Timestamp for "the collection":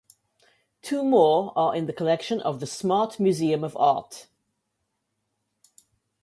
1.85-2.41